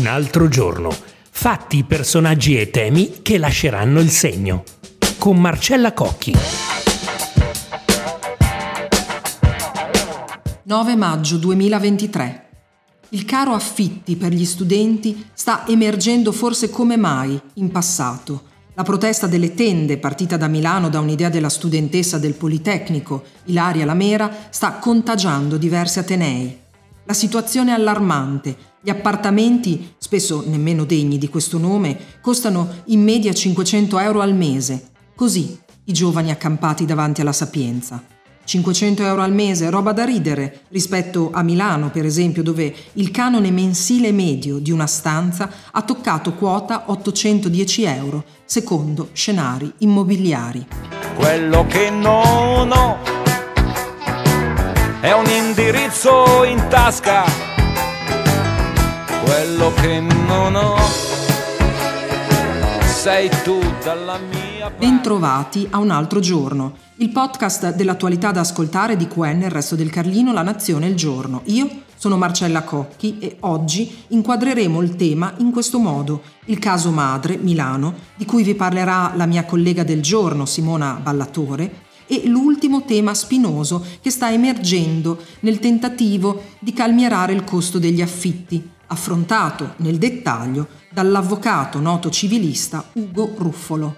Un 0.00 0.06
altro 0.06 0.48
giorno. 0.48 0.88
Fatti, 1.30 1.84
personaggi 1.84 2.58
e 2.58 2.70
temi 2.70 3.20
che 3.20 3.36
lasceranno 3.36 4.00
il 4.00 4.08
segno. 4.08 4.64
Con 5.18 5.38
Marcella 5.38 5.92
Cocchi. 5.92 6.34
9 10.62 10.96
maggio 10.96 11.36
2023. 11.36 12.48
Il 13.10 13.26
caro 13.26 13.52
affitti 13.52 14.16
per 14.16 14.32
gli 14.32 14.46
studenti 14.46 15.26
sta 15.34 15.66
emergendo 15.68 16.32
forse 16.32 16.70
come 16.70 16.96
mai 16.96 17.38
in 17.56 17.70
passato. 17.70 18.44
La 18.72 18.84
protesta 18.84 19.26
delle 19.26 19.52
tende, 19.52 19.98
partita 19.98 20.38
da 20.38 20.48
Milano 20.48 20.88
da 20.88 21.00
un'idea 21.00 21.28
della 21.28 21.50
studentessa 21.50 22.16
del 22.16 22.32
Politecnico, 22.32 23.24
Ilaria 23.44 23.84
Lamera, 23.84 24.46
sta 24.48 24.78
contagiando 24.78 25.58
diversi 25.58 25.98
atenei. 25.98 26.59
La 27.10 27.16
situazione 27.16 27.72
è 27.72 27.74
allarmante. 27.74 28.56
Gli 28.80 28.88
appartamenti, 28.88 29.94
spesso 29.98 30.44
nemmeno 30.46 30.84
degni 30.84 31.18
di 31.18 31.28
questo 31.28 31.58
nome, 31.58 31.98
costano 32.20 32.68
in 32.84 33.02
media 33.02 33.32
500 33.32 33.98
euro 33.98 34.20
al 34.20 34.32
mese. 34.32 34.90
Così 35.16 35.58
i 35.86 35.92
giovani 35.92 36.30
accampati 36.30 36.84
davanti 36.84 37.20
alla 37.20 37.32
Sapienza. 37.32 38.00
500 38.44 39.02
euro 39.02 39.22
al 39.22 39.32
mese, 39.32 39.70
roba 39.70 39.90
da 39.90 40.04
ridere, 40.04 40.60
rispetto 40.68 41.30
a 41.32 41.42
Milano, 41.42 41.90
per 41.90 42.04
esempio, 42.04 42.44
dove 42.44 42.72
il 42.92 43.10
canone 43.10 43.50
mensile 43.50 44.12
medio 44.12 44.60
di 44.60 44.70
una 44.70 44.86
stanza 44.86 45.50
ha 45.72 45.82
toccato 45.82 46.34
quota 46.34 46.84
810 46.92 47.82
euro, 47.86 48.24
secondo 48.44 49.08
scenari 49.14 49.72
immobiliari. 49.78 50.64
Quello 51.16 51.66
che 51.66 51.90
non 51.90 52.70
ho 52.70 53.09
è 55.00 55.12
un 55.12 55.24
indirizzo 55.26 56.44
in 56.44 56.62
tasca. 56.68 57.24
Quello 59.24 59.72
che 59.74 60.00
non 60.00 60.54
ho 60.54 60.76
sei 62.84 63.30
tu 63.42 63.58
dalla 63.82 64.18
mia. 64.18 64.70
Bentrovati 64.70 65.66
a 65.70 65.78
un 65.78 65.90
altro 65.90 66.20
giorno 66.20 66.88
il 66.96 67.08
podcast 67.08 67.74
dell'attualità 67.74 68.30
da 68.30 68.40
ascoltare 68.40 68.94
di 68.94 69.08
QN, 69.08 69.40
il 69.42 69.50
resto 69.50 69.74
del 69.74 69.88
Carlino, 69.88 70.34
La 70.34 70.42
Nazione, 70.42 70.86
il 70.86 70.96
giorno. 70.96 71.40
Io 71.46 71.66
sono 71.96 72.18
Marcella 72.18 72.62
Cocchi 72.62 73.16
e 73.18 73.36
oggi 73.40 74.04
inquadreremo 74.08 74.82
il 74.82 74.96
tema 74.96 75.32
in 75.38 75.50
questo 75.50 75.78
modo, 75.78 76.20
il 76.46 76.58
caso 76.58 76.90
Madre, 76.90 77.38
Milano, 77.38 77.94
di 78.16 78.26
cui 78.26 78.42
vi 78.42 78.54
parlerà 78.54 79.12
la 79.16 79.24
mia 79.24 79.46
collega 79.46 79.82
del 79.82 80.02
giorno, 80.02 80.44
Simona 80.44 81.00
Ballatore, 81.02 81.88
e 82.10 82.26
l'ultimo 82.26 82.84
tema 82.84 83.14
spinoso 83.14 83.86
che 84.00 84.10
sta 84.10 84.32
emergendo 84.32 85.22
nel 85.40 85.60
tentativo 85.60 86.42
di 86.58 86.72
calmierare 86.72 87.32
il 87.32 87.44
costo 87.44 87.78
degli 87.78 88.02
affitti, 88.02 88.68
affrontato 88.88 89.74
nel 89.76 89.96
dettaglio 89.96 90.66
dall'avvocato 90.90 91.78
noto 91.78 92.10
civilista 92.10 92.90
Ugo 92.94 93.32
Ruffolo. 93.36 93.96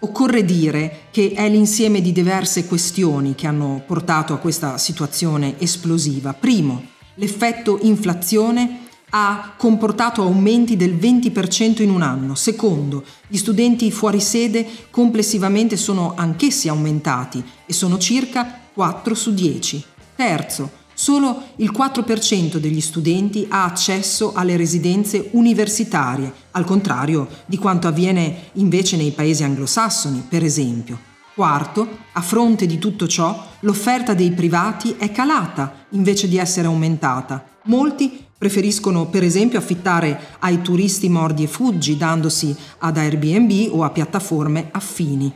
Occorre 0.00 0.44
dire 0.44 1.06
che 1.10 1.32
è 1.34 1.48
l'insieme 1.48 2.02
di 2.02 2.12
diverse 2.12 2.66
questioni 2.66 3.34
che 3.34 3.46
hanno 3.46 3.82
portato 3.86 4.34
a 4.34 4.38
questa 4.38 4.76
situazione 4.76 5.58
esplosiva. 5.58 6.34
Primo, 6.34 6.84
l'effetto 7.14 7.78
inflazione 7.80 8.87
ha 9.10 9.54
comportato 9.56 10.22
aumenti 10.22 10.76
del 10.76 10.94
20% 10.94 11.82
in 11.82 11.90
un 11.90 12.02
anno. 12.02 12.34
Secondo, 12.34 13.04
gli 13.26 13.36
studenti 13.36 13.90
fuori 13.90 14.20
sede 14.20 14.66
complessivamente 14.90 15.76
sono 15.76 16.14
anch'essi 16.16 16.68
aumentati 16.68 17.42
e 17.64 17.72
sono 17.72 17.98
circa 17.98 18.60
4 18.72 19.14
su 19.14 19.32
10. 19.32 19.84
Terzo, 20.16 20.78
Solo 21.00 21.50
il 21.58 21.70
4% 21.70 22.56
degli 22.56 22.80
studenti 22.80 23.46
ha 23.48 23.62
accesso 23.62 24.32
alle 24.34 24.56
residenze 24.56 25.28
universitarie, 25.30 26.32
al 26.50 26.64
contrario 26.64 27.28
di 27.46 27.56
quanto 27.56 27.86
avviene 27.86 28.50
invece 28.54 28.96
nei 28.96 29.12
paesi 29.12 29.44
anglosassoni, 29.44 30.24
per 30.28 30.42
esempio. 30.42 30.98
Quarto, 31.36 31.98
a 32.14 32.20
fronte 32.20 32.66
di 32.66 32.78
tutto 32.78 33.06
ciò, 33.06 33.46
l'offerta 33.60 34.12
dei 34.12 34.32
privati 34.32 34.96
è 34.98 35.12
calata 35.12 35.86
invece 35.90 36.26
di 36.26 36.36
essere 36.36 36.66
aumentata. 36.66 37.44
Molti 37.66 38.26
preferiscono 38.38 39.06
per 39.06 39.24
esempio 39.24 39.58
affittare 39.58 40.36
ai 40.38 40.62
turisti 40.62 41.08
mordi 41.08 41.42
e 41.42 41.48
fuggi 41.48 41.96
dandosi 41.96 42.56
ad 42.78 42.96
Airbnb 42.96 43.74
o 43.74 43.82
a 43.82 43.90
piattaforme 43.90 44.68
affini. 44.70 45.30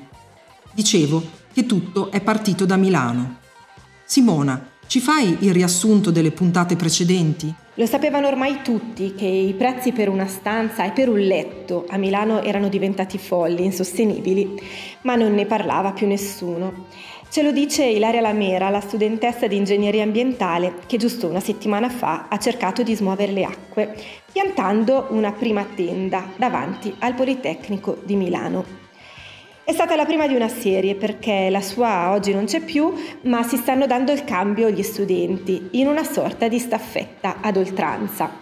Dicevo 0.73 1.23
che 1.53 1.67
tutto 1.67 2.11
è 2.13 2.23
partito 2.23 2.65
da 2.65 2.77
Milano. 2.77 3.41
Simona, 4.05 4.72
ci 4.87 5.01
fai 5.01 5.39
il 5.41 5.53
riassunto 5.53 6.11
delle 6.11 6.33
puntate 6.33 6.77
precedenti? 6.77 7.55
Lo 7.77 7.87
sapevano 7.87 8.27
ormai 8.27 8.61
tutti 8.63 9.15
che 9.15 9.25
i 9.25 9.55
prezzi 9.55 9.93
per 9.93 10.11
una 10.11 10.27
stanza 10.27 10.85
e 10.85 10.91
per 10.91 11.09
un 11.09 11.19
letto 11.19 11.87
a 11.89 11.97
Milano 11.97 12.43
erano 12.43 12.69
diventati 12.69 13.17
folli, 13.17 13.65
insostenibili, 13.65 14.61
ma 15.03 15.15
non 15.15 15.33
ne 15.33 15.47
parlava 15.47 15.93
più 15.93 16.07
nessuno. 16.07 16.89
Ce 17.31 17.41
lo 17.41 17.51
dice 17.51 17.87
Ilaria 17.87 18.21
Lamera, 18.21 18.69
la 18.69 18.83
studentessa 18.83 19.47
di 19.47 19.57
ingegneria 19.57 20.03
ambientale 20.03 20.81
che 20.85 20.99
giusto 20.99 21.29
una 21.29 21.41
settimana 21.41 21.89
fa 21.89 22.27
ha 22.29 22.37
cercato 22.37 22.83
di 22.83 22.95
smuovere 22.95 23.33
le 23.33 23.45
acque, 23.45 23.97
piantando 24.31 25.07
una 25.13 25.33
prima 25.33 25.65
tenda 25.75 26.31
davanti 26.37 26.95
al 26.99 27.15
Politecnico 27.15 27.97
di 28.05 28.17
Milano. 28.17 28.82
È 29.65 29.71
stata 29.71 29.95
la 29.95 30.05
prima 30.05 30.27
di 30.27 30.35
una 30.35 30.49
serie 30.49 30.97
perché 30.97 31.49
la 31.49 31.61
sua 31.61 32.11
oggi 32.11 32.35
non 32.35 32.47
c'è 32.47 32.61
più, 32.61 32.93
ma 33.23 33.45
si 33.45 33.57
stanno 33.57 33.87
dando 33.87 34.11
il 34.11 34.25
cambio 34.25 34.69
gli 34.69 34.83
studenti 34.83 35.69
in 35.73 35.87
una 35.87 36.03
sorta 36.03 36.49
di 36.49 36.59
staffetta 36.59 37.37
ad 37.41 37.57
oltranza, 37.57 38.39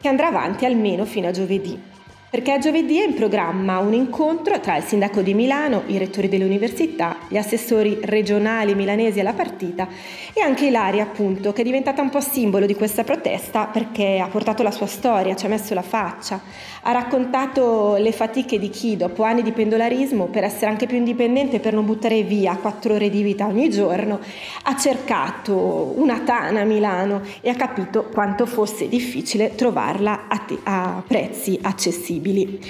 che 0.00 0.06
andrà 0.06 0.28
avanti 0.28 0.66
almeno 0.66 1.04
fino 1.04 1.26
a 1.26 1.32
giovedì 1.32 1.89
perché 2.30 2.52
a 2.52 2.58
giovedì 2.58 3.00
è 3.00 3.04
in 3.04 3.14
programma 3.14 3.80
un 3.80 3.92
incontro 3.92 4.60
tra 4.60 4.76
il 4.76 4.84
sindaco 4.84 5.20
di 5.20 5.34
Milano, 5.34 5.82
i 5.86 5.98
rettori 5.98 6.28
delle 6.28 6.44
università, 6.44 7.18
gli 7.26 7.36
assessori 7.36 7.98
regionali 8.02 8.76
milanesi 8.76 9.18
alla 9.18 9.32
partita 9.32 9.88
e 10.32 10.40
anche 10.40 10.66
Ilaria, 10.66 11.02
appunto, 11.02 11.52
che 11.52 11.62
è 11.62 11.64
diventata 11.64 12.00
un 12.02 12.08
po' 12.08 12.20
simbolo 12.20 12.66
di 12.66 12.76
questa 12.76 13.02
protesta 13.02 13.66
perché 13.66 14.20
ha 14.20 14.28
portato 14.28 14.62
la 14.62 14.70
sua 14.70 14.86
storia, 14.86 15.34
ci 15.34 15.46
ha 15.46 15.48
messo 15.48 15.74
la 15.74 15.82
faccia, 15.82 16.40
ha 16.82 16.92
raccontato 16.92 17.96
le 17.96 18.12
fatiche 18.12 18.60
di 18.60 18.70
chi, 18.70 18.96
dopo 18.96 19.24
anni 19.24 19.42
di 19.42 19.50
pendolarismo, 19.50 20.26
per 20.26 20.44
essere 20.44 20.70
anche 20.70 20.86
più 20.86 20.98
indipendente, 20.98 21.58
per 21.58 21.74
non 21.74 21.84
buttare 21.84 22.22
via 22.22 22.54
quattro 22.54 22.94
ore 22.94 23.10
di 23.10 23.24
vita 23.24 23.46
ogni 23.46 23.68
giorno, 23.70 24.20
ha 24.62 24.76
cercato 24.76 25.94
una 25.96 26.20
tana 26.20 26.60
a 26.60 26.64
Milano 26.64 27.22
e 27.40 27.50
ha 27.50 27.54
capito 27.54 28.04
quanto 28.04 28.46
fosse 28.46 28.88
difficile 28.88 29.56
trovarla 29.56 30.28
a, 30.28 30.38
te- 30.38 30.58
a 30.62 31.02
prezzi 31.04 31.58
accessibili 31.60 32.18
possibili. 32.20 32.60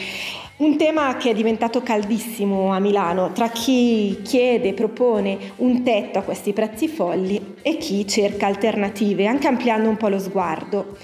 Un 0.59 0.77
tema 0.77 1.17
che 1.17 1.31
è 1.31 1.35
diventato 1.35 1.83
caldissimo 1.83 2.71
a 2.71 2.79
Milano 2.81 3.33
tra 3.33 3.49
chi 3.49 4.21
chiede 4.23 4.75
propone 4.75 5.39
un 5.57 5.83
tetto 5.83 6.19
a 6.19 6.23
questi 6.23 6.53
prezzi 6.53 6.87
folli 6.87 7.55
e 7.63 7.79
chi 7.79 8.07
cerca 8.07 8.47
alternative, 8.47 9.27
anche 9.27 9.49
ampliando 9.49 9.89
un 9.89 9.97
po' 9.97 10.09
lo 10.09 10.19
sguardo. 10.19 10.99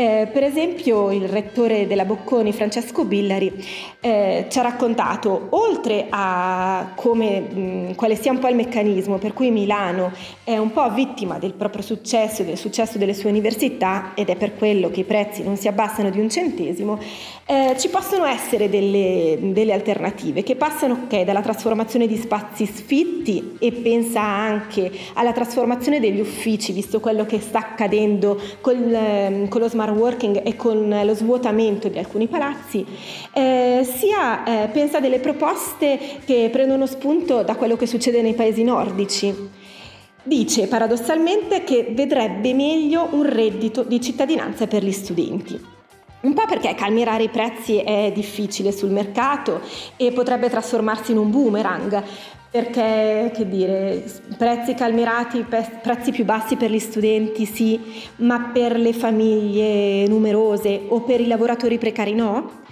Eh, 0.00 0.28
per 0.32 0.44
esempio 0.44 1.10
il 1.10 1.26
rettore 1.28 1.88
della 1.88 2.04
Bocconi, 2.04 2.52
Francesco 2.52 3.04
Billari, 3.04 3.52
eh, 3.98 4.46
ci 4.48 4.56
ha 4.60 4.62
raccontato, 4.62 5.48
oltre 5.50 6.06
a 6.08 6.92
come, 6.94 7.40
mh, 7.40 7.94
quale 7.96 8.14
sia 8.14 8.30
un 8.30 8.38
po' 8.38 8.46
il 8.46 8.54
meccanismo 8.54 9.18
per 9.18 9.32
cui 9.32 9.50
Milano 9.50 10.12
è 10.44 10.56
un 10.56 10.70
po' 10.70 10.88
vittima 10.92 11.40
del 11.40 11.52
proprio 11.54 11.82
successo, 11.82 12.44
del 12.44 12.56
successo 12.56 12.96
delle 12.96 13.12
sue 13.12 13.28
università, 13.28 14.12
ed 14.14 14.28
è 14.28 14.36
per 14.36 14.54
quello 14.54 14.88
che 14.88 15.00
i 15.00 15.04
prezzi 15.04 15.42
non 15.42 15.56
si 15.56 15.66
abbassano 15.66 16.10
di 16.10 16.20
un 16.20 16.30
centesimo, 16.30 17.00
eh, 17.44 17.74
ci 17.76 17.88
possono 17.88 18.24
essere 18.24 18.70
delle, 18.70 19.36
delle 19.40 19.72
alternative 19.72 20.44
che 20.44 20.54
passano 20.54 20.96
okay, 21.06 21.24
dalla 21.24 21.42
trasformazione 21.42 22.06
di 22.06 22.16
spazi 22.16 22.66
sfitti 22.66 23.56
e 23.58 23.72
pensa 23.72 24.22
anche 24.22 24.92
alla 25.14 25.32
trasformazione 25.32 25.98
degli 25.98 26.20
uffici, 26.20 26.70
visto 26.70 27.00
quello 27.00 27.26
che 27.26 27.40
sta 27.40 27.58
accadendo 27.58 28.40
con, 28.60 28.94
ehm, 28.94 29.48
con 29.48 29.60
lo 29.60 29.68
smart 29.68 29.86
working 29.96 30.42
e 30.44 30.56
con 30.56 30.88
lo 31.04 31.14
svuotamento 31.14 31.88
di 31.88 31.98
alcuni 31.98 32.28
palazzi, 32.28 32.84
eh, 33.32 33.86
sia 33.88 34.44
eh, 34.44 34.68
pensa 34.68 34.98
a 34.98 35.00
delle 35.00 35.18
proposte 35.18 35.98
che 36.24 36.48
prendono 36.50 36.86
spunto 36.86 37.42
da 37.42 37.56
quello 37.56 37.76
che 37.76 37.86
succede 37.86 38.22
nei 38.22 38.34
paesi 38.34 38.62
nordici. 38.64 39.34
Dice 40.22 40.66
paradossalmente 40.66 41.64
che 41.64 41.88
vedrebbe 41.90 42.52
meglio 42.52 43.08
un 43.12 43.22
reddito 43.22 43.82
di 43.82 44.00
cittadinanza 44.00 44.66
per 44.66 44.84
gli 44.84 44.92
studenti. 44.92 45.76
Un 46.20 46.34
po' 46.34 46.46
perché 46.46 46.74
calmierare 46.74 47.22
i 47.22 47.28
prezzi 47.28 47.78
è 47.78 48.10
difficile 48.12 48.72
sul 48.72 48.90
mercato 48.90 49.60
e 49.96 50.10
potrebbe 50.10 50.50
trasformarsi 50.50 51.12
in 51.12 51.18
un 51.18 51.30
boomerang, 51.30 52.02
perché, 52.50 53.30
che 53.34 53.48
dire, 53.48 54.04
prezzi 54.36 54.74
calmirati, 54.74 55.44
prezzi 55.82 56.12
più 56.12 56.24
bassi 56.24 56.56
per 56.56 56.70
gli 56.70 56.78
studenti 56.78 57.44
sì, 57.44 57.80
ma 58.16 58.50
per 58.52 58.78
le 58.78 58.92
famiglie 58.92 60.06
numerose 60.08 60.80
o 60.88 61.02
per 61.02 61.20
i 61.20 61.26
lavoratori 61.26 61.76
precari 61.78 62.14
no? 62.14 62.66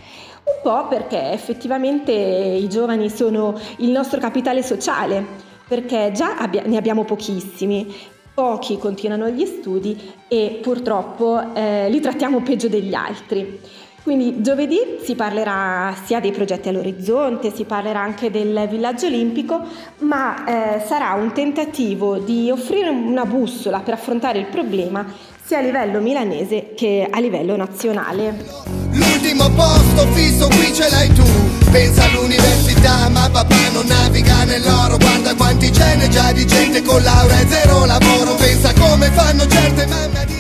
Un 0.47 0.61
po' 0.63 0.87
perché 0.89 1.33
effettivamente 1.33 2.13
i 2.13 2.69
giovani 2.69 3.11
sono 3.11 3.59
il 3.79 3.91
nostro 3.91 4.19
capitale 4.21 4.63
sociale, 4.63 5.25
perché 5.67 6.13
già 6.15 6.37
abbia- 6.39 6.63
ne 6.65 6.77
abbiamo 6.77 7.05
pochissimi, 7.05 7.93
pochi 8.33 8.79
continuano 8.79 9.29
gli 9.29 9.45
studi 9.45 9.99
e 10.29 10.59
purtroppo 10.63 11.55
eh, 11.55 11.91
li 11.91 12.01
trattiamo 12.01 12.41
peggio 12.43 12.69
degli 12.69 12.95
altri. 12.95 13.61
Quindi 14.07 14.41
giovedì 14.41 14.99
si 15.03 15.17
parlerà 15.17 15.93
sia 16.05 16.21
dei 16.21 16.31
progetti 16.31 16.69
all'orizzonte, 16.69 17.53
si 17.53 17.65
parlerà 17.65 18.03
anche 18.03 18.31
del 18.31 18.69
villaggio 18.71 19.07
olimpico, 19.07 19.61
ma 20.03 20.77
eh, 20.77 20.81
sarà 20.87 21.15
un 21.15 21.33
tentativo 21.33 22.19
di 22.19 22.49
offrire 22.49 22.89
una 22.89 23.25
bussola 23.25 23.81
per 23.81 23.95
affrontare 23.95 24.39
il 24.39 24.47
problema 24.47 25.05
sia 25.43 25.59
a 25.59 25.61
livello 25.61 25.99
milanese 25.99 26.73
che 26.77 27.09
a 27.11 27.19
livello 27.19 27.57
nazionale. 27.57 28.45
L'ultimo 28.93 29.51
posto 29.51 30.07
fisso 30.13 30.47
qui 30.51 30.73
ce 30.73 30.89
l'hai 30.89 31.13
tu, 31.13 31.25
pensa 31.73 32.05
all'università 32.05 33.09
ma 33.09 33.29
papà 33.29 33.71
non 33.73 33.87
naviga 33.87 34.45
nell'oro, 34.45 34.99
guarda 34.99 35.35
quanti 35.35 35.73
ce 35.73 35.97
n'è 35.97 36.07
già 36.07 36.31
di 36.31 36.47
gente 36.47 36.81
con 36.83 37.03
laurea 37.03 37.41
e 37.41 37.47
zero 37.49 37.85
lavoro, 37.85 38.37
pensa 38.37 38.73
come 38.79 39.11
fanno 39.11 39.45
certe 39.49 39.85
mamme 39.87 40.21
ad 40.21 40.36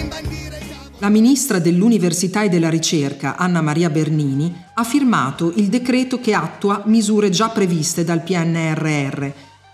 la 0.98 1.08
ministra 1.10 1.58
dell'Università 1.58 2.42
e 2.42 2.48
della 2.48 2.70
Ricerca, 2.70 3.36
Anna 3.36 3.60
Maria 3.60 3.90
Bernini, 3.90 4.54
ha 4.74 4.84
firmato 4.84 5.52
il 5.56 5.66
decreto 5.66 6.20
che 6.20 6.32
attua 6.32 6.82
misure 6.86 7.28
già 7.28 7.50
previste 7.50 8.02
dal 8.02 8.22
PNRR, 8.22 9.26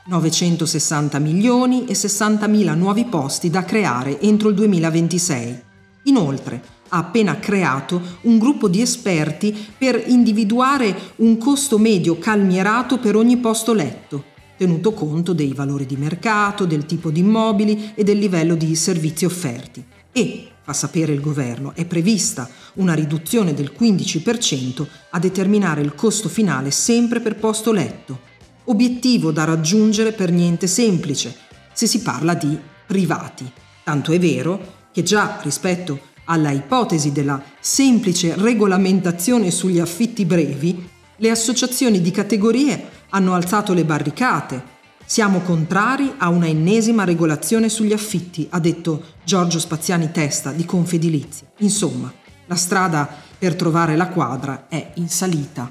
960 0.06 1.18
milioni 1.20 1.86
e 1.86 1.94
60 1.94 2.48
mila 2.48 2.74
nuovi 2.74 3.04
posti 3.04 3.50
da 3.50 3.64
creare 3.64 4.20
entro 4.20 4.48
il 4.48 4.56
2026. 4.56 5.62
Inoltre, 6.04 6.60
ha 6.88 6.98
appena 6.98 7.38
creato 7.38 8.02
un 8.22 8.38
gruppo 8.38 8.68
di 8.68 8.80
esperti 8.80 9.56
per 9.78 10.02
individuare 10.06 10.94
un 11.16 11.38
costo 11.38 11.78
medio 11.78 12.18
calmierato 12.18 12.98
per 12.98 13.14
ogni 13.14 13.36
posto 13.36 13.72
letto, 13.72 14.24
tenuto 14.56 14.92
conto 14.92 15.32
dei 15.32 15.54
valori 15.54 15.86
di 15.86 15.96
mercato, 15.96 16.66
del 16.66 16.84
tipo 16.84 17.10
di 17.10 17.20
immobili 17.20 17.92
e 17.94 18.02
del 18.02 18.18
livello 18.18 18.56
di 18.56 18.74
servizi 18.74 19.24
offerti. 19.24 19.82
E, 20.10 20.51
fa 20.62 20.72
sapere 20.72 21.12
il 21.12 21.20
governo, 21.20 21.74
è 21.74 21.84
prevista 21.84 22.48
una 22.74 22.94
riduzione 22.94 23.54
del 23.54 23.72
15% 23.78 24.86
a 25.10 25.18
determinare 25.18 25.80
il 25.80 25.94
costo 25.94 26.28
finale 26.28 26.70
sempre 26.70 27.20
per 27.20 27.36
posto 27.36 27.72
letto. 27.72 28.30
Obiettivo 28.64 29.32
da 29.32 29.44
raggiungere 29.44 30.12
per 30.12 30.30
niente 30.30 30.66
semplice 30.66 31.36
se 31.72 31.86
si 31.86 32.00
parla 32.00 32.34
di 32.34 32.58
privati. 32.86 33.50
Tanto 33.82 34.12
è 34.12 34.18
vero 34.18 34.80
che 34.92 35.02
già 35.02 35.40
rispetto 35.42 36.10
alla 36.26 36.50
ipotesi 36.50 37.10
della 37.10 37.42
semplice 37.58 38.34
regolamentazione 38.36 39.50
sugli 39.50 39.80
affitti 39.80 40.24
brevi, 40.24 40.88
le 41.16 41.30
associazioni 41.30 42.00
di 42.00 42.10
categorie 42.10 42.90
hanno 43.10 43.34
alzato 43.34 43.72
le 43.74 43.84
barricate 43.84 44.71
siamo 45.12 45.40
contrari 45.40 46.10
a 46.16 46.30
una 46.30 46.46
ennesima 46.46 47.04
regolazione 47.04 47.68
sugli 47.68 47.92
affitti, 47.92 48.46
ha 48.48 48.58
detto 48.58 49.02
Giorgio 49.22 49.58
Spaziani 49.58 50.10
Testa 50.10 50.52
di 50.52 50.64
Confedilizia. 50.64 51.48
Insomma, 51.58 52.10
la 52.46 52.54
strada 52.54 53.06
per 53.36 53.54
trovare 53.54 53.94
la 53.94 54.08
quadra 54.08 54.68
è 54.70 54.92
in 54.94 55.10
salita. 55.10 55.70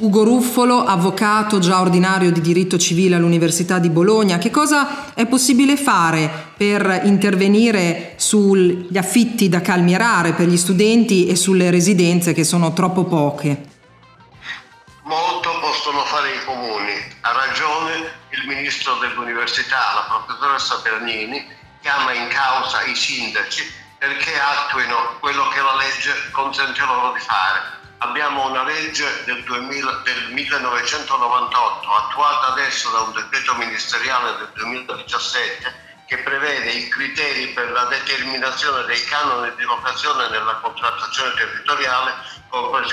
Ugo 0.00 0.22
Ruffolo, 0.22 0.84
avvocato 0.84 1.58
già 1.60 1.80
ordinario 1.80 2.30
di 2.30 2.42
diritto 2.42 2.76
civile 2.76 3.14
all'Università 3.14 3.78
di 3.78 3.88
Bologna, 3.88 4.36
che 4.36 4.50
cosa 4.50 5.14
è 5.14 5.24
possibile 5.24 5.78
fare 5.78 6.30
per 6.58 7.00
intervenire 7.04 8.12
sugli 8.16 8.98
affitti 8.98 9.48
da 9.48 9.62
calmierare 9.62 10.34
per 10.34 10.46
gli 10.46 10.58
studenti 10.58 11.26
e 11.26 11.36
sulle 11.36 11.70
residenze 11.70 12.34
che 12.34 12.44
sono 12.44 12.74
troppo 12.74 13.04
poche? 13.04 13.72
Molto 15.04 15.58
possono 15.60 16.02
fare 16.06 16.30
i 16.30 16.44
comuni. 16.44 16.94
Ha 17.20 17.32
ragione 17.32 18.20
il 18.30 18.46
ministro 18.46 18.94
dell'università, 18.94 19.92
la 19.94 20.16
professoressa 20.16 20.78
Bernini, 20.78 21.46
chiama 21.82 22.12
in 22.12 22.26
causa 22.28 22.82
i 22.84 22.94
sindaci 22.94 23.82
perché 23.98 24.40
attuino 24.40 25.16
quello 25.20 25.48
che 25.48 25.60
la 25.60 25.74
legge 25.76 26.30
consente 26.30 26.80
loro 26.86 27.12
di 27.12 27.20
fare. 27.20 27.82
Abbiamo 27.98 28.48
una 28.48 28.62
legge 28.62 29.24
del, 29.24 29.42
2000, 29.44 30.00
del 30.04 30.32
1998 30.32 31.90
attuata 31.90 32.46
adesso 32.52 32.90
da 32.90 33.00
un 33.00 33.12
decreto 33.12 33.54
ministeriale 33.56 34.36
del 34.38 34.50
2017 34.54 35.82
che 36.06 36.18
prevede 36.18 36.70
i 36.70 36.88
criteri 36.88 37.48
per 37.48 37.70
la 37.70 37.84
determinazione 37.84 38.84
dei 38.84 39.02
canoni 39.04 39.52
di 39.56 39.64
locazione 39.64 40.28
nella 40.28 40.54
contrattazione 40.62 41.32
territoriale 41.34 42.14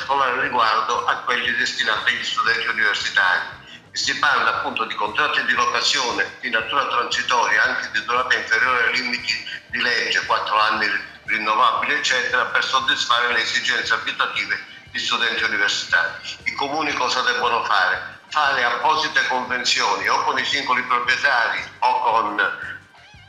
con 0.07 0.39
riguardo 0.39 1.05
a 1.05 1.17
quelli 1.17 1.53
destinati 1.55 2.13
agli 2.13 2.23
studenti 2.23 2.67
universitari. 2.67 3.59
Si 3.91 4.17
parla 4.17 4.55
appunto 4.55 4.85
di 4.85 4.95
contratti 4.95 5.43
di 5.45 5.53
locazione 5.53 6.37
di 6.39 6.49
natura 6.49 6.87
transitoria, 6.87 7.63
anche 7.63 7.91
di 7.91 8.03
durata 8.05 8.35
inferiore 8.35 8.87
ai 8.87 8.93
limiti 8.93 9.33
di 9.69 9.81
legge, 9.81 10.25
4 10.25 10.59
anni 10.59 10.87
rinnovabili, 11.25 11.93
eccetera, 11.93 12.45
per 12.45 12.63
soddisfare 12.63 13.33
le 13.33 13.41
esigenze 13.41 13.93
abitative 13.93 14.59
di 14.89 14.97
studenti 14.97 15.43
universitari. 15.43 16.13
I 16.43 16.53
comuni 16.53 16.93
cosa 16.93 17.21
devono 17.21 17.63
fare? 17.63 18.19
Fare 18.29 18.63
apposite 18.63 19.27
convenzioni 19.27 20.07
o 20.07 20.23
con 20.23 20.39
i 20.39 20.45
singoli 20.45 20.81
proprietari 20.83 21.63
o 21.79 22.01
con 22.01 22.35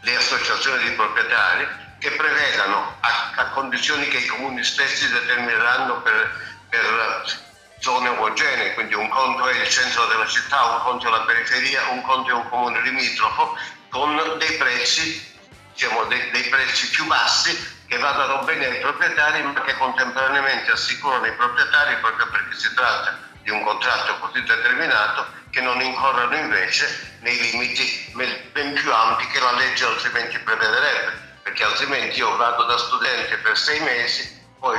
le 0.01 0.17
associazioni 0.17 0.85
di 0.85 0.91
proprietari 0.93 1.82
che 2.03 2.11
prevedano 2.11 2.97
a, 2.99 3.33
a 3.37 3.45
condizioni 3.51 4.09
che 4.09 4.17
i 4.19 4.27
comuni 4.27 4.65
stessi 4.65 5.09
determineranno 5.09 6.03
per, 6.03 6.35
per 6.69 7.41
zone 7.79 8.09
omogenee, 8.09 8.75
quindi 8.75 8.95
un 8.95 9.09
conto 9.09 9.47
è 9.47 9.55
il 9.61 9.69
centro 9.69 10.07
della 10.07 10.27
città, 10.27 10.65
un 10.65 10.81
conto 10.81 11.07
è 11.07 11.11
la 11.11 11.23
periferia, 11.23 11.87
un 11.91 12.03
conto 12.03 12.31
è 12.31 12.33
un 12.33 12.49
comune 12.49 12.83
limitrofo, 12.83 13.57
con 13.89 14.21
dei 14.39 14.57
prezzi, 14.57 15.39
diciamo, 15.73 16.05
dei, 16.07 16.29
dei 16.33 16.49
prezzi 16.49 16.91
più 16.91 17.07
bassi 17.07 17.57
che 17.87 17.99
vadano 17.99 18.43
bene 18.43 18.67
ai 18.67 18.81
proprietari 18.81 19.43
ma 19.43 19.61
che 19.61 19.77
contemporaneamente 19.77 20.73
assicurano 20.73 21.27
i 21.27 21.35
proprietari 21.35 21.97
proprio 22.01 22.27
perché 22.29 22.57
si 22.57 22.73
tratta 22.75 23.19
di 23.43 23.51
un 23.51 23.63
contratto 23.63 24.19
così 24.19 24.43
determinato 24.43 25.27
che 25.51 25.61
non 25.61 25.81
incorrano 25.81 26.35
invece 26.35 27.19
nei 27.21 27.39
limiti 27.39 28.11
ben 28.53 28.73
più 28.73 28.93
ampi 28.93 29.27
che 29.29 29.39
la 29.39 29.53
legge 29.53 29.85
altrimenti 29.85 30.39
prevederebbe, 30.39 31.22
perché 31.43 31.65
altrimenti 31.65 32.19
io 32.19 32.37
vado 32.37 32.65
da 32.65 32.79
studente 32.79 33.37
per 33.39 33.57
sei 33.57 33.81
mesi, 33.81 34.41
poi 34.59 34.79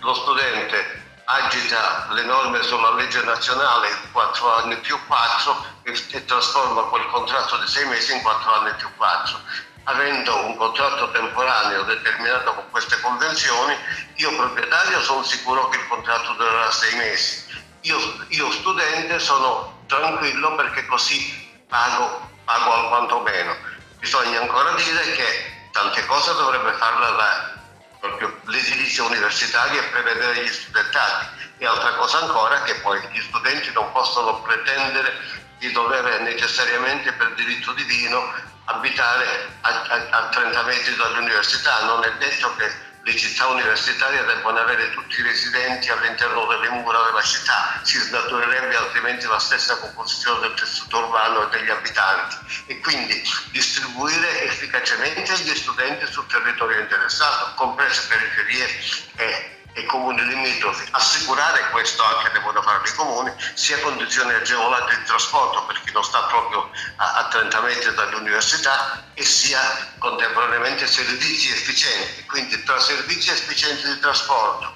lo 0.00 0.14
studente 0.14 1.04
agita 1.24 2.06
le 2.10 2.22
norme 2.22 2.62
sulla 2.62 2.92
legge 2.92 3.20
nazionale 3.22 3.88
4 4.12 4.56
anni 4.56 4.76
più 4.76 4.96
4 5.06 5.66
e, 5.82 6.00
e 6.12 6.24
trasforma 6.24 6.82
quel 6.82 7.06
contratto 7.06 7.56
di 7.56 7.66
sei 7.66 7.84
mesi 7.86 8.12
in 8.12 8.22
4 8.22 8.52
anni 8.54 8.74
più 8.74 8.88
4 8.96 9.40
avendo 9.88 10.46
un 10.46 10.56
contratto 10.56 11.10
temporaneo 11.10 11.82
determinato 11.84 12.54
con 12.54 12.64
queste 12.70 13.00
convenzioni, 13.00 13.76
io 14.16 14.34
proprietario 14.34 15.00
sono 15.00 15.22
sicuro 15.22 15.68
che 15.68 15.78
il 15.78 15.86
contratto 15.86 16.32
durerà 16.32 16.70
sei 16.70 16.96
mesi. 16.96 17.44
Io, 17.82 17.98
io 18.28 18.50
studente 18.50 19.18
sono 19.20 19.82
tranquillo 19.86 20.56
perché 20.56 20.86
così 20.86 21.62
pago, 21.68 22.30
pago 22.44 22.72
alquanto 22.72 23.20
meno. 23.20 23.54
Bisogna 23.98 24.40
ancora 24.40 24.72
dire 24.72 25.12
che 25.12 25.55
tante 25.76 26.06
cose 26.06 26.32
dovrebbe 26.32 26.72
farle 26.72 27.10
la, 27.16 27.52
proprio 28.00 28.40
l'edilizia 28.44 29.04
universitaria 29.04 29.78
e 29.78 29.84
prevedere 29.88 30.42
gli 30.42 30.48
studentati. 30.48 31.44
E 31.58 31.66
altra 31.66 31.92
cosa 31.96 32.20
ancora 32.20 32.62
che 32.62 32.76
poi 32.76 32.98
gli 33.12 33.20
studenti 33.20 33.70
non 33.72 33.92
possono 33.92 34.40
pretendere 34.40 35.12
di 35.58 35.70
dover 35.72 36.20
necessariamente 36.22 37.12
per 37.12 37.34
diritto 37.34 37.72
divino 37.72 38.32
abitare 38.64 39.50
a, 39.60 39.68
a, 39.68 40.06
a 40.10 40.28
30 40.28 40.62
metri 40.62 40.96
dall'università, 40.96 41.84
non 41.84 42.04
è 42.04 42.12
detto 42.14 42.56
che 42.56 42.72
le 43.06 43.14
città 43.16 43.46
universitarie 43.46 44.24
debbano 44.24 44.58
avere 44.58 44.90
tutti 44.90 45.20
i 45.20 45.22
residenti 45.22 45.88
all'interno 45.90 46.44
delle 46.46 46.70
mura 46.70 47.00
della 47.04 47.22
città, 47.22 47.78
si 47.82 47.98
snaturerebbe 48.00 48.76
altrimenti 48.76 49.26
la 49.26 49.38
stessa 49.38 49.78
composizione 49.78 50.40
del 50.40 50.54
tessuto 50.54 50.98
urbano 50.98 51.44
e 51.44 51.56
degli 51.56 51.70
abitanti. 51.70 52.36
E 52.66 52.80
quindi 52.80 53.22
distribuire 53.52 54.42
efficacemente 54.42 55.38
gli 55.38 55.54
studenti 55.54 56.04
sul 56.10 56.26
territorio 56.26 56.80
interessato, 56.80 57.54
comprese 57.54 58.08
periferie 58.08 58.66
e 59.14 59.50
e 59.76 59.84
comuni 59.84 60.24
limitrofi, 60.24 60.88
assicurare 60.92 61.68
questo 61.68 62.02
anche 62.02 62.30
devono 62.32 62.62
fare 62.62 62.88
i 62.88 62.94
comuni, 62.94 63.30
sia 63.52 63.78
condizioni 63.80 64.32
agevolate 64.32 64.96
di 64.96 65.04
trasporto 65.04 65.66
per 65.66 65.78
chi 65.84 65.85
non 65.96 66.04
sta 66.04 66.20
proprio 66.24 66.70
a, 66.96 67.14
a 67.14 67.28
30 67.28 67.60
metri 67.62 67.94
dall'università 67.94 69.02
e 69.14 69.24
sia 69.24 69.94
contemporaneamente 69.98 70.86
servizi 70.86 71.50
efficienti, 71.50 72.26
quindi 72.26 72.62
tra 72.64 72.78
servizi 72.78 73.30
efficienti 73.30 73.88
di 73.88 73.98
trasporto, 73.98 74.74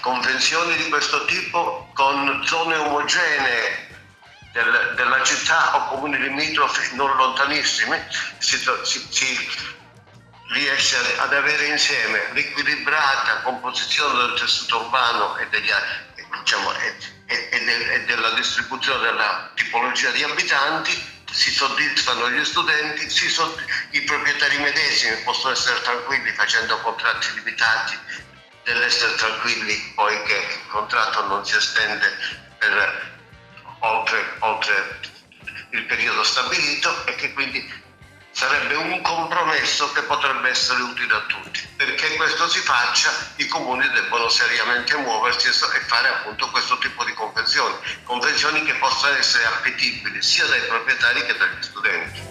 convenzioni 0.00 0.74
di 0.76 0.88
questo 0.88 1.26
tipo 1.26 1.90
con 1.92 2.42
zone 2.46 2.76
omogenee 2.76 3.88
del, 4.52 4.94
della 4.96 5.22
città 5.22 5.76
o 5.76 5.88
comuni 5.88 6.18
limitrofi 6.18 6.94
non 6.96 7.14
lontanissimi 7.16 7.98
si, 8.38 8.56
si, 8.84 9.06
si 9.10 9.50
riesce 10.52 10.96
ad 11.18 11.32
avere 11.32 11.66
insieme 11.66 12.32
l'equilibrata 12.32 13.42
composizione 13.42 14.26
del 14.26 14.38
tessuto 14.38 14.80
urbano 14.80 15.36
e, 15.36 15.48
degli, 15.48 15.70
diciamo, 16.38 16.72
e 17.26 17.34
e, 17.34 17.48
e, 17.50 17.64
del, 17.64 18.04
della 18.04 18.30
distribuzione 18.30 19.00
della 19.00 19.50
tipologia 19.54 20.10
di 20.10 20.22
abitanti 20.22 21.12
si 21.30 21.50
soddisfano 21.50 22.30
gli 22.30 22.44
studenti, 22.44 23.08
sodd- 23.10 23.58
i 23.90 24.02
proprietari 24.02 24.58
medesimi 24.58 25.16
possono 25.22 25.52
essere 25.52 25.80
tranquilli 25.82 26.30
facendo 26.32 26.78
contratti 26.78 27.34
limitati. 27.34 27.98
Dell'essere 28.62 29.14
tranquilli 29.16 29.92
poiché 29.94 30.32
il 30.32 30.68
contratto 30.68 31.26
non 31.26 31.44
si 31.44 31.54
estende 31.54 32.16
per 32.56 33.12
oltre, 33.80 34.36
oltre 34.38 35.00
il 35.70 35.84
periodo 35.84 36.22
stabilito 36.22 37.04
e 37.06 37.14
che 37.16 37.34
quindi 37.34 37.83
sarebbe 38.34 38.74
un 38.74 39.00
compromesso 39.00 39.92
che 39.92 40.02
potrebbe 40.02 40.50
essere 40.50 40.82
utile 40.82 41.14
a 41.14 41.22
tutti. 41.28 41.60
Perché 41.76 42.16
questo 42.16 42.48
si 42.48 42.58
faccia, 42.58 43.10
i 43.36 43.46
comuni 43.46 43.88
debbono 43.90 44.28
seriamente 44.28 44.96
muoversi 44.96 45.48
e 45.48 45.52
fare 45.86 46.08
appunto 46.08 46.50
questo 46.50 46.76
tipo 46.78 47.04
di 47.04 47.14
convenzioni, 47.14 47.74
convenzioni 48.02 48.64
che 48.64 48.74
possano 48.74 49.16
essere 49.16 49.44
appetibili 49.46 50.20
sia 50.20 50.46
dai 50.46 50.60
proprietari 50.62 51.24
che 51.24 51.36
dagli 51.36 51.62
studenti. 51.62 52.22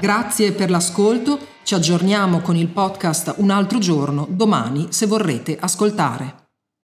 Grazie 0.00 0.52
per 0.52 0.70
l'ascolto, 0.70 1.56
ci 1.62 1.74
aggiorniamo 1.74 2.40
con 2.40 2.56
il 2.56 2.68
podcast 2.68 3.34
un 3.36 3.50
altro 3.50 3.78
giorno, 3.78 4.26
domani 4.28 4.92
se 4.92 5.06
vorrete 5.06 5.56
ascoltare. 5.60 6.47